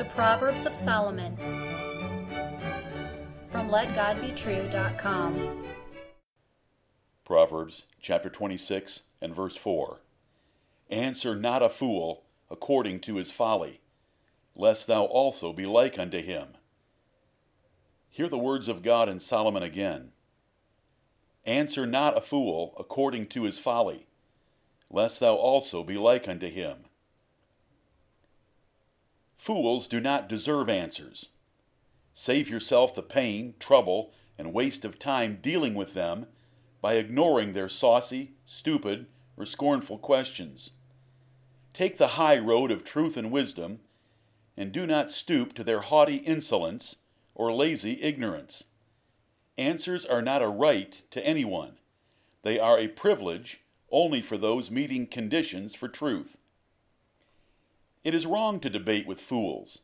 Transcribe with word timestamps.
The 0.00 0.06
Proverbs 0.06 0.64
of 0.64 0.74
Solomon 0.74 1.36
from 3.52 3.68
LetGodBetrue.com. 3.68 5.66
Proverbs 7.22 7.84
chapter 8.00 8.30
26 8.30 9.02
and 9.20 9.36
verse 9.36 9.56
4. 9.56 9.98
Answer 10.88 11.36
not 11.36 11.62
a 11.62 11.68
fool 11.68 12.22
according 12.50 13.00
to 13.00 13.16
his 13.16 13.30
folly, 13.30 13.82
lest 14.56 14.86
thou 14.86 15.04
also 15.04 15.52
be 15.52 15.66
like 15.66 15.98
unto 15.98 16.22
him. 16.22 16.56
Hear 18.08 18.30
the 18.30 18.38
words 18.38 18.68
of 18.68 18.82
God 18.82 19.06
in 19.10 19.20
Solomon 19.20 19.62
again. 19.62 20.12
Answer 21.44 21.86
not 21.86 22.16
a 22.16 22.22
fool 22.22 22.74
according 22.78 23.26
to 23.26 23.42
his 23.42 23.58
folly, 23.58 24.06
lest 24.88 25.20
thou 25.20 25.34
also 25.34 25.84
be 25.84 25.98
like 25.98 26.26
unto 26.26 26.48
him. 26.48 26.86
Fools 29.40 29.88
do 29.88 30.00
not 30.00 30.28
deserve 30.28 30.68
answers. 30.68 31.30
Save 32.12 32.50
yourself 32.50 32.94
the 32.94 33.02
pain, 33.02 33.54
trouble, 33.58 34.12
and 34.36 34.52
waste 34.52 34.84
of 34.84 34.98
time 34.98 35.38
dealing 35.40 35.72
with 35.72 35.94
them 35.94 36.26
by 36.82 36.96
ignoring 36.96 37.54
their 37.54 37.66
saucy, 37.70 38.34
stupid, 38.44 39.06
or 39.38 39.46
scornful 39.46 39.96
questions. 39.96 40.72
Take 41.72 41.96
the 41.96 42.18
high 42.18 42.36
road 42.36 42.70
of 42.70 42.84
truth 42.84 43.16
and 43.16 43.32
wisdom, 43.32 43.80
and 44.58 44.72
do 44.72 44.86
not 44.86 45.10
stoop 45.10 45.54
to 45.54 45.64
their 45.64 45.80
haughty 45.80 46.16
insolence 46.16 46.96
or 47.34 47.50
lazy 47.50 48.02
ignorance. 48.02 48.64
Answers 49.56 50.04
are 50.04 50.20
not 50.20 50.42
a 50.42 50.48
right 50.48 51.00
to 51.12 51.26
anyone, 51.26 51.78
they 52.42 52.58
are 52.58 52.78
a 52.78 52.88
privilege 52.88 53.62
only 53.90 54.20
for 54.20 54.36
those 54.36 54.70
meeting 54.70 55.06
conditions 55.06 55.74
for 55.74 55.88
truth. 55.88 56.36
It 58.02 58.14
is 58.14 58.26
wrong 58.26 58.60
to 58.60 58.70
debate 58.70 59.06
with 59.06 59.20
fools. 59.20 59.82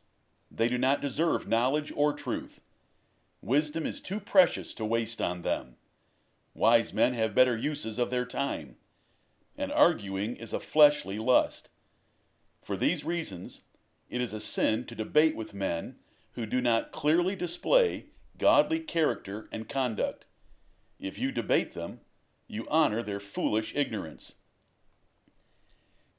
They 0.49 0.67
do 0.67 0.77
not 0.77 1.01
deserve 1.01 1.47
knowledge 1.47 1.91
or 1.95 2.13
truth. 2.13 2.61
Wisdom 3.41 3.85
is 3.85 4.01
too 4.01 4.19
precious 4.19 4.73
to 4.75 4.85
waste 4.85 5.21
on 5.21 5.43
them. 5.43 5.75
Wise 6.53 6.93
men 6.93 7.13
have 7.13 7.35
better 7.35 7.55
uses 7.55 7.99
of 7.99 8.09
their 8.09 8.25
time, 8.25 8.77
and 9.55 9.71
arguing 9.71 10.35
is 10.35 10.53
a 10.53 10.59
fleshly 10.59 11.19
lust. 11.19 11.69
For 12.63 12.75
these 12.75 13.05
reasons, 13.05 13.61
it 14.09 14.21
is 14.21 14.33
a 14.33 14.39
sin 14.39 14.85
to 14.85 14.95
debate 14.95 15.35
with 15.35 15.53
men 15.53 15.97
who 16.33 16.45
do 16.45 16.61
not 16.61 16.91
clearly 16.91 17.35
display 17.35 18.07
godly 18.37 18.79
character 18.79 19.47
and 19.51 19.69
conduct. 19.69 20.25
If 20.99 21.19
you 21.19 21.31
debate 21.31 21.73
them, 21.73 22.01
you 22.47 22.67
honor 22.69 23.03
their 23.03 23.19
foolish 23.19 23.75
ignorance. 23.75 24.35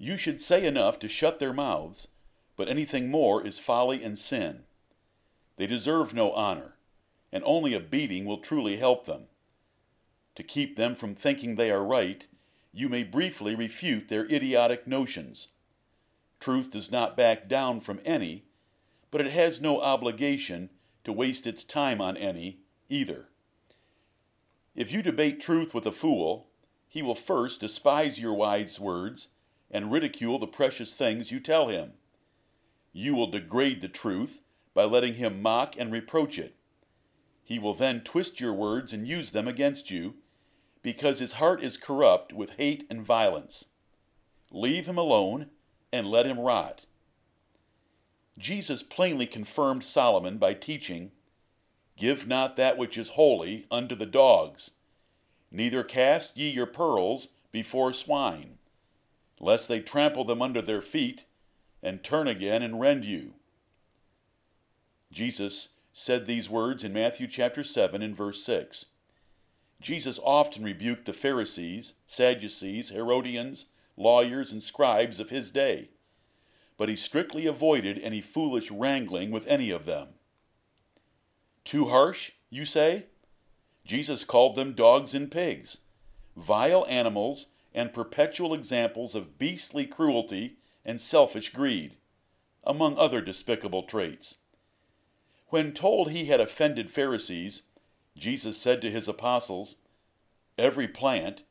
You 0.00 0.16
should 0.16 0.40
say 0.40 0.64
enough 0.64 1.00
to 1.00 1.08
shut 1.08 1.40
their 1.40 1.52
mouths, 1.52 2.06
but 2.56 2.68
anything 2.68 3.10
more 3.10 3.44
is 3.44 3.58
folly 3.58 4.04
and 4.04 4.16
sin. 4.16 4.62
They 5.56 5.66
deserve 5.66 6.14
no 6.14 6.30
honor, 6.32 6.76
and 7.32 7.42
only 7.44 7.74
a 7.74 7.80
beating 7.80 8.24
will 8.24 8.38
truly 8.38 8.76
help 8.76 9.06
them. 9.06 9.26
To 10.36 10.44
keep 10.44 10.76
them 10.76 10.94
from 10.94 11.16
thinking 11.16 11.56
they 11.56 11.72
are 11.72 11.84
right, 11.84 12.24
you 12.72 12.88
may 12.88 13.02
briefly 13.02 13.56
refute 13.56 14.08
their 14.08 14.24
idiotic 14.26 14.86
notions. 14.86 15.48
Truth 16.38 16.70
does 16.70 16.92
not 16.92 17.16
back 17.16 17.48
down 17.48 17.80
from 17.80 17.98
any, 18.04 18.44
but 19.10 19.20
it 19.20 19.32
has 19.32 19.60
no 19.60 19.80
obligation 19.80 20.70
to 21.02 21.12
waste 21.12 21.44
its 21.44 21.64
time 21.64 22.00
on 22.00 22.16
any 22.16 22.60
either. 22.88 23.30
If 24.76 24.92
you 24.92 25.02
debate 25.02 25.40
truth 25.40 25.74
with 25.74 25.86
a 25.86 25.92
fool, 25.92 26.50
he 26.86 27.02
will 27.02 27.16
first 27.16 27.60
despise 27.60 28.20
your 28.20 28.34
wise 28.34 28.78
words 28.78 29.28
and 29.70 29.92
ridicule 29.92 30.38
the 30.38 30.46
precious 30.46 30.94
things 30.94 31.30
you 31.30 31.40
tell 31.40 31.68
him. 31.68 31.92
You 32.92 33.14
will 33.14 33.30
degrade 33.30 33.80
the 33.80 33.88
truth 33.88 34.40
by 34.74 34.84
letting 34.84 35.14
him 35.14 35.42
mock 35.42 35.74
and 35.78 35.92
reproach 35.92 36.38
it. 36.38 36.54
He 37.44 37.58
will 37.58 37.74
then 37.74 38.02
twist 38.02 38.40
your 38.40 38.54
words 38.54 38.92
and 38.92 39.06
use 39.06 39.30
them 39.30 39.48
against 39.48 39.90
you, 39.90 40.16
because 40.82 41.18
his 41.18 41.34
heart 41.34 41.62
is 41.62 41.76
corrupt 41.76 42.32
with 42.32 42.50
hate 42.52 42.86
and 42.88 43.04
violence. 43.04 43.66
Leave 44.50 44.86
him 44.86 44.96
alone 44.96 45.50
and 45.92 46.06
let 46.06 46.26
him 46.26 46.38
rot. 46.38 46.86
Jesus 48.38 48.82
plainly 48.82 49.26
confirmed 49.26 49.84
Solomon 49.84 50.38
by 50.38 50.54
teaching, 50.54 51.10
Give 51.96 52.26
not 52.26 52.56
that 52.56 52.78
which 52.78 52.96
is 52.96 53.10
holy 53.10 53.66
unto 53.70 53.96
the 53.96 54.06
dogs, 54.06 54.70
neither 55.50 55.82
cast 55.82 56.36
ye 56.36 56.48
your 56.48 56.66
pearls 56.66 57.28
before 57.50 57.92
swine 57.92 58.57
lest 59.40 59.68
they 59.68 59.80
trample 59.80 60.24
them 60.24 60.42
under 60.42 60.62
their 60.62 60.82
feet 60.82 61.24
and 61.82 62.02
turn 62.02 62.26
again 62.26 62.62
and 62.62 62.80
rend 62.80 63.04
you. 63.04 63.34
Jesus 65.12 65.68
said 65.92 66.26
these 66.26 66.50
words 66.50 66.84
in 66.84 66.92
Matthew 66.92 67.26
chapter 67.26 67.64
7 67.64 68.02
and 68.02 68.16
verse 68.16 68.42
6. 68.44 68.86
Jesus 69.80 70.18
often 70.22 70.64
rebuked 70.64 71.06
the 71.06 71.12
Pharisees, 71.12 71.94
Sadducees, 72.06 72.90
Herodians, 72.90 73.66
lawyers, 73.96 74.52
and 74.52 74.62
scribes 74.62 75.20
of 75.20 75.30
his 75.30 75.50
day, 75.50 75.90
but 76.76 76.88
he 76.88 76.96
strictly 76.96 77.46
avoided 77.46 77.98
any 77.98 78.20
foolish 78.20 78.70
wrangling 78.70 79.30
with 79.30 79.46
any 79.46 79.70
of 79.70 79.86
them. 79.86 80.08
Too 81.64 81.88
harsh, 81.88 82.32
you 82.50 82.64
say? 82.64 83.06
Jesus 83.84 84.24
called 84.24 84.56
them 84.56 84.74
dogs 84.74 85.14
and 85.14 85.30
pigs, 85.30 85.78
vile 86.36 86.84
animals 86.88 87.46
and 87.74 87.92
perpetual 87.92 88.54
examples 88.54 89.14
of 89.14 89.38
beastly 89.38 89.86
cruelty 89.86 90.56
and 90.84 91.00
selfish 91.00 91.50
greed, 91.50 91.96
among 92.64 92.96
other 92.96 93.20
despicable 93.20 93.82
traits. 93.82 94.36
When 95.48 95.72
told 95.72 96.10
he 96.10 96.26
had 96.26 96.40
offended 96.40 96.90
Pharisees, 96.90 97.62
Jesus 98.16 98.58
said 98.58 98.80
to 98.82 98.90
his 98.90 99.08
apostles, 99.08 99.76
Every 100.56 100.88
plant 100.88 101.42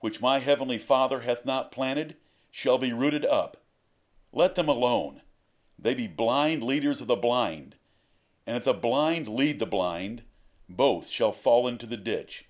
which 0.00 0.20
my 0.20 0.38
heavenly 0.38 0.78
Father 0.78 1.20
hath 1.20 1.44
not 1.44 1.72
planted 1.72 2.16
shall 2.50 2.78
be 2.78 2.92
rooted 2.92 3.24
up. 3.24 3.58
Let 4.32 4.54
them 4.54 4.68
alone. 4.68 5.22
They 5.78 5.94
be 5.94 6.06
blind 6.06 6.62
leaders 6.62 7.00
of 7.00 7.06
the 7.06 7.16
blind. 7.16 7.76
And 8.46 8.56
if 8.56 8.64
the 8.64 8.74
blind 8.74 9.28
lead 9.28 9.58
the 9.58 9.66
blind, 9.66 10.22
both 10.68 11.08
shall 11.08 11.32
fall 11.32 11.68
into 11.68 11.86
the 11.86 11.96
ditch. 11.96 12.46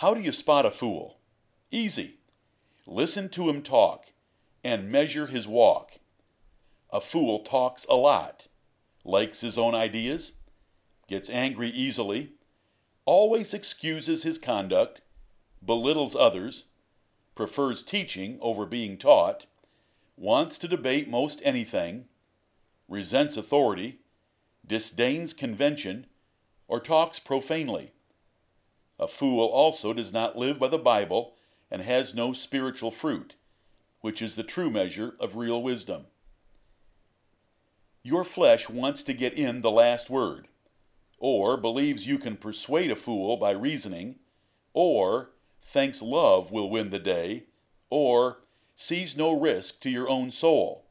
How 0.00 0.12
do 0.12 0.20
you 0.20 0.30
spot 0.30 0.66
a 0.66 0.70
fool? 0.70 1.20
Easy. 1.70 2.18
Listen 2.86 3.30
to 3.30 3.48
him 3.48 3.62
talk 3.62 4.12
and 4.62 4.92
measure 4.92 5.26
his 5.26 5.48
walk. 5.48 5.92
A 6.90 7.00
fool 7.00 7.38
talks 7.38 7.86
a 7.86 7.94
lot, 7.94 8.46
likes 9.04 9.40
his 9.40 9.56
own 9.56 9.74
ideas, 9.74 10.32
gets 11.08 11.30
angry 11.30 11.70
easily, 11.70 12.32
always 13.06 13.54
excuses 13.54 14.22
his 14.22 14.36
conduct, 14.36 15.00
belittles 15.64 16.14
others, 16.14 16.64
prefers 17.34 17.82
teaching 17.82 18.36
over 18.42 18.66
being 18.66 18.98
taught, 18.98 19.46
wants 20.14 20.58
to 20.58 20.68
debate 20.68 21.08
most 21.08 21.40
anything, 21.42 22.04
resents 22.86 23.38
authority, 23.38 24.00
disdains 24.66 25.32
convention, 25.32 26.06
or 26.68 26.80
talks 26.80 27.18
profanely. 27.18 27.92
A 28.98 29.06
fool 29.06 29.46
also 29.46 29.92
does 29.92 30.12
not 30.12 30.38
live 30.38 30.58
by 30.58 30.68
the 30.68 30.78
Bible 30.78 31.34
and 31.70 31.82
has 31.82 32.14
no 32.14 32.32
spiritual 32.32 32.90
fruit, 32.90 33.34
which 34.00 34.22
is 34.22 34.34
the 34.34 34.42
true 34.42 34.70
measure 34.70 35.16
of 35.20 35.36
real 35.36 35.62
wisdom. 35.62 36.06
Your 38.02 38.24
flesh 38.24 38.68
wants 38.68 39.02
to 39.04 39.12
get 39.12 39.34
in 39.34 39.62
the 39.62 39.70
last 39.70 40.08
word, 40.08 40.48
or 41.18 41.56
believes 41.56 42.06
you 42.06 42.18
can 42.18 42.36
persuade 42.36 42.90
a 42.90 42.96
fool 42.96 43.36
by 43.36 43.50
reasoning, 43.50 44.20
or 44.72 45.32
thinks 45.60 46.00
love 46.00 46.52
will 46.52 46.70
win 46.70 46.90
the 46.90 46.98
day, 46.98 47.46
or 47.90 48.44
sees 48.76 49.16
no 49.16 49.38
risk 49.38 49.80
to 49.80 49.90
your 49.90 50.08
own 50.08 50.30
soul. 50.30 50.86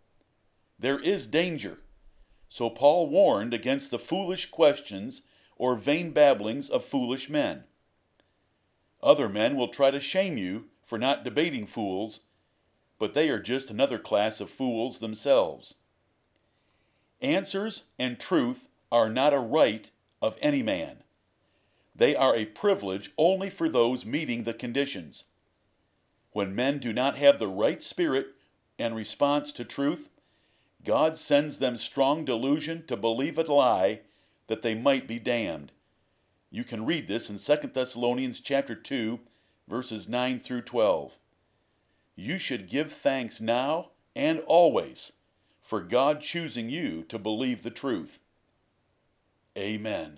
There 0.78 1.00
is 1.00 1.26
danger. 1.26 1.80
So 2.50 2.70
Paul 2.70 3.08
warned 3.08 3.54
against 3.54 3.92
the 3.92 4.00
foolish 4.00 4.50
questions 4.52 5.24
or 5.56 5.76
vain 5.76 6.12
babblings 6.12 6.70
of 6.70 6.84
foolish 6.84 7.30
men. 7.30 7.64
Other 9.06 9.30
men 9.30 9.56
will 9.56 9.68
try 9.68 9.92
to 9.92 10.00
shame 10.00 10.36
you 10.36 10.66
for 10.84 10.98
not 10.98 11.24
debating 11.24 11.68
fools, 11.68 12.22
but 12.98 13.14
they 13.14 13.30
are 13.30 13.40
just 13.40 13.70
another 13.70 14.00
class 14.00 14.42
of 14.42 14.50
fools 14.50 14.98
themselves. 14.98 15.76
Answers 17.22 17.84
and 18.00 18.20
truth 18.20 18.68
are 18.92 19.08
not 19.08 19.32
a 19.32 19.40
right 19.40 19.92
of 20.24 20.40
any 20.42 20.64
man. 20.64 21.04
They 21.96 22.16
are 22.16 22.36
a 22.36 22.46
privilege 22.46 23.12
only 23.16 23.52
for 23.52 23.70
those 23.70 24.06
meeting 24.06 24.44
the 24.44 24.56
conditions. 24.56 25.26
When 26.32 26.56
men 26.56 26.80
do 26.80 26.92
not 26.92 27.16
have 27.16 27.38
the 27.38 27.48
right 27.48 27.84
spirit 27.84 28.30
and 28.80 28.96
response 28.96 29.52
to 29.54 29.64
truth, 29.64 30.10
God 30.84 31.16
sends 31.16 31.60
them 31.60 31.78
strong 31.78 32.26
delusion 32.26 32.86
to 32.88 32.98
believe 32.98 33.38
a 33.38 33.44
lie 33.44 34.02
that 34.48 34.64
they 34.64 34.74
might 34.74 35.08
be 35.08 35.20
damned. 35.20 35.72
You 36.56 36.64
can 36.64 36.86
read 36.86 37.10
this 37.10 37.30
in 37.30 37.38
2 37.38 37.72
Thessalonians 37.74 38.40
chapter 38.40 38.76
2, 38.76 39.20
verses 39.68 40.08
9 40.08 40.40
through 40.40 40.62
12. 40.62 41.20
You 42.16 42.38
should 42.38 42.70
give 42.70 42.94
thanks 42.94 43.42
now 43.42 43.90
and 44.16 44.40
always, 44.48 45.12
for 45.62 45.82
God 45.82 46.22
choosing 46.22 46.70
you 46.70 47.04
to 47.10 47.20
believe 47.20 47.64
the 47.64 47.72
truth. 47.72 48.20
Amen. 49.58 50.14